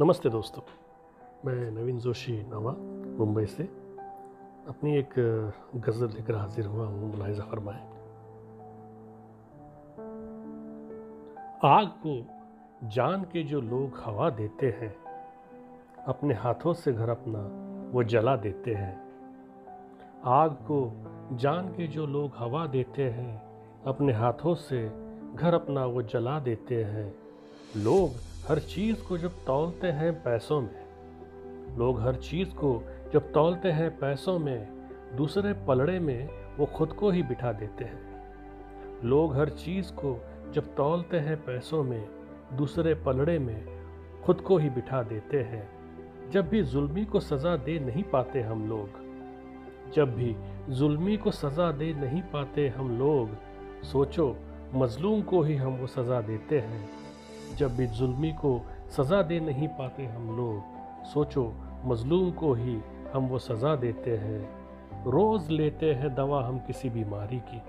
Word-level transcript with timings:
नमस्ते 0.00 0.28
दोस्तों, 0.30 0.62
मैं 1.44 1.70
नवीन 1.70 1.98
जोशी 1.98 2.32
नवा, 2.50 2.72
मुंबई 3.18 3.46
से। 3.46 3.62
अपनी 4.68 4.96
एक 4.96 5.14
गज़ल 5.76 6.08
लेकर 6.08 6.34
हाजिर 6.34 6.66
हुआ 6.66 6.86
हूँ 6.86 7.10
मुलायजा 7.10 7.44
फरमाए 7.44 7.80
आग 11.64 11.88
को 12.06 12.14
जान 12.88 13.24
के 13.24 13.42
जो 13.42 13.60
लोग 13.60 13.98
हवा 14.04 14.30
देते 14.30 14.66
हैं, 14.70 14.94
अपने 16.06 16.34
हाथों 16.34 16.74
से 16.74 16.92
घर 16.92 17.08
अपना 17.08 17.42
वो 17.92 18.04
जला 18.04 18.36
देते 18.36 18.74
हैं। 18.74 18.94
आग 20.24 20.52
को 20.70 20.80
जान 21.36 21.68
के 21.68 21.86
जो 21.86 22.06
लोग 22.06 22.36
हवा 22.36 22.66
देते 22.66 23.10
हैं, 23.10 23.42
अपने 23.86 24.12
हाथों 24.12 24.54
से 24.54 24.86
घर 25.34 25.54
अपना 25.54 25.86
वो 25.86 26.02
जला 26.02 26.38
देते 26.40 26.84
हैं। 26.84 27.14
लोग 27.76 28.10
हर 28.48 28.58
चीज़ 28.58 29.02
को 29.02 29.18
जब 29.18 29.30
तोलते 29.30 29.86
हैं 29.86 30.12
पैसों 30.22 30.60
में, 30.60 31.78
लोग 31.78 32.00
हर 32.00 32.14
चीज़ 32.14 32.48
को 32.48 32.82
जब 33.12 33.32
तोलते 33.32 33.70
हैं 33.70 33.98
पैसों 33.98 34.38
में, 34.38 34.68
दूसरे 35.16 35.52
पलड़े 35.52 35.98
में 35.98 36.28
वो 36.58 36.66
खुद 36.66 36.92
को 36.92 37.10
ही 37.10 37.22
बिठा 37.22 37.52
देते 37.52 37.84
हैं। 37.84 39.02
लोग 39.04 39.36
हर 39.36 39.48
चीज़ 39.48 39.92
को 39.92 40.24
जब 40.52 40.74
तोलते 40.74 41.18
हैं 41.18 41.36
पैसों 41.44 41.82
में, 41.84 42.08
दूसरे 42.52 42.94
पलड़े 42.94 43.38
में 43.38 43.66
खुद 44.24 44.40
को 44.40 44.58
ही 44.58 44.70
बिठा 44.70 45.02
देते 45.02 45.42
हैं। 45.42 45.68
जब 46.30 46.48
भी 46.48 46.62
जुल्मी 46.62 47.04
को 47.04 47.20
सज़ा 47.20 47.56
दे 47.56 47.78
नहीं 47.78 48.02
पाते 48.02 48.40
हम 48.40 48.68
लोग, 48.68 48.88
जब 49.94 50.14
भी 50.14 50.36
जुल्मी 50.68 51.16
को 51.16 51.30
सज़ा 51.30 51.72
दे 51.72 51.92
नहीं 51.92 52.22
पाते 52.22 52.68
हम 52.68 52.98
लोग, 52.98 53.30
सोचो, 53.84 54.36
मजलूम 54.74 55.22
को 55.22 55.42
ही 55.42 55.56
हम 55.56 55.76
वो 55.76 55.86
सज़ा 55.86 56.20
देते 56.20 56.58
हैं। 56.58 57.07
जब 57.58 57.76
भी 57.76 57.86
जुल्मी 57.86 58.32
को 58.32 58.62
सज़ा 58.90 59.22
दे 59.22 59.40
नहीं 59.40 59.68
पाते 59.68 60.04
हम 60.04 60.36
लोग, 60.36 60.62
सोचो 61.06 61.52
मजलूम 61.84 62.30
को 62.30 62.54
ही 62.54 62.80
हम 63.12 63.26
वो 63.26 63.38
सज़ा 63.38 63.76
देते 63.76 64.16
हैं। 64.16 64.48
रोज़ 65.06 65.50
लेते 65.50 65.92
हैं 65.92 66.14
दवा 66.14 66.46
हम 66.46 66.58
किसी 66.58 66.90
बीमारी 66.90 67.38
की। 67.38 67.62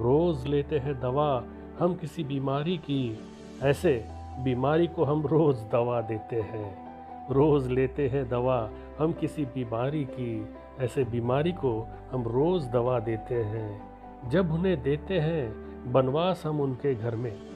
रोज़ 0.00 0.48
लेते 0.48 0.78
हैं 0.78 1.00
दवा 1.00 1.44
हम 1.78 1.94
किसी 1.94 2.24
बीमारी 2.24 2.78
की। 2.78 3.18
ऐसे 3.62 4.04
बीमारी 4.44 4.86
को 4.86 5.04
हम 5.04 5.26
रोज़ 5.26 5.64
दवा 5.72 6.00
देते 6.00 6.40
हैं। 6.40 6.96
रोज़ 7.30 7.70
लेते 7.70 8.08
हैं 8.08 8.28
दवा 8.28 8.70
हम 8.98 9.12
किसी 9.12 9.44
बीमारी 9.44 10.04
की। 10.04 10.48
ऐसे 10.80 11.04
बीमारी 11.04 11.52
को 11.52 11.88
हम 12.12 12.22
रोज़ 12.22 12.70
दवा 12.70 12.98
देते 13.00 13.34
हैं। 13.34 13.82
जब 14.28 14.52
उन्हें 14.52 14.82
देते 14.82 15.20
हैं, 15.20 15.52
बनवास 15.92 16.42
हम 16.46 16.60
उनके 16.60 16.94
घर 16.94 17.16
में। 17.16 17.51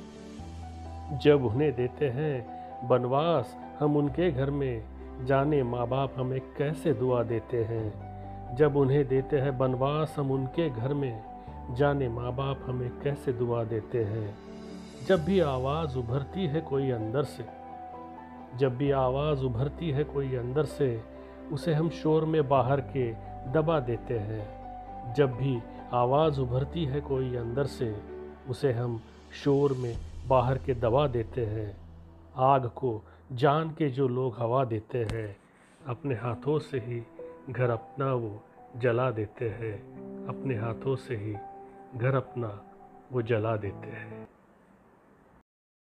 जब 1.12 1.44
उन्हें 1.44 1.74
देते 1.74 2.08
हैं, 2.08 2.56
बनवास, 2.88 3.56
हम 3.80 3.96
उनके 3.96 4.30
घर 4.30 4.50
में। 4.50 4.84
जाने 5.24 5.62
माँ 5.62 5.88
बाप 5.88 6.14
हमें 6.16 6.40
कैसे 6.40 6.92
दुआ 6.92 7.22
देते 7.22 7.64
हैं? 7.64 8.16
जब 8.56 8.76
उन्हें 8.76 9.08
देते 9.08 9.38
हैं, 9.38 9.58
बनवास, 9.58 10.14
हम 10.18 10.30
उनके 10.30 10.70
घर 10.70 10.94
में। 10.94 11.24
जाने 11.74 12.08
माँ 12.08 12.32
बाप 12.32 12.60
हमें 12.66 12.90
कैसे 13.02 13.32
दुआ 13.32 13.64
देते 13.64 14.04
हैं? 14.04 14.34
जब 15.06 15.24
भी 15.24 15.40
आवाज़ 15.40 15.98
उभरती 15.98 16.46
है 16.46 16.60
कोई 16.60 16.90
अंदर 16.90 17.22
से, 17.22 17.44
जब 18.58 18.76
भी 18.76 18.90
आवाज़ 18.90 19.44
उभरती 19.44 19.90
है 19.90 20.04
कोई 20.04 20.36
अंदर 20.36 20.64
से, 20.64 21.00
उसे 21.52 21.74
हम 21.74 21.90
शोर 21.90 22.24
में 22.24 22.48
बाहर 22.48 22.80
के 22.80 23.12
दबा 23.52 23.80
देते 23.80 24.18
हैं। 24.18 24.56
जब 25.14 25.30
भी 25.30 25.62
आवाज़ 25.92 26.40
उभरती 26.40 26.84
है 26.84 27.00
कोई 27.00 27.36
अंदर 27.36 27.64
से, 27.64 27.96
उसे 28.48 28.72
हम 28.72 29.00
शोर 29.44 29.72
में 29.72 29.96
बाहर 30.26 30.58
के 30.58 30.74
दबा 30.74 31.06
देते 31.06 31.46
हैं। 31.46 31.76
आग 32.36 32.66
को 32.66 33.02
जान 33.32 33.70
के 33.70 33.88
जो 33.88 34.08
लोग 34.08 34.36
हवा 34.38 34.64
देते 34.64 35.04
हैं, 35.12 35.36
अपने 35.86 36.14
हाथों 36.14 36.58
से 36.58 36.78
ही 36.78 37.02
घर 37.50 37.70
अपना 37.70 38.14
वो 38.14 38.42
जला 38.76 39.10
देते 39.10 39.48
हैं। 39.48 39.76
अपने 40.26 40.54
हाथों 40.54 40.96
से 40.96 41.16
ही 41.16 41.36
घर 41.98 42.14
अपना 42.14 42.62
वो 43.12 43.22
जला 43.22 43.56
देते 43.56 43.86
हैं। 43.86 44.28